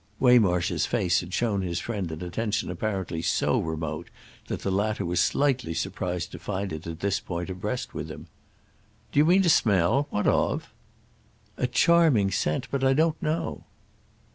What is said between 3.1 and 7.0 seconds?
so remote that the latter was slightly surprised to find it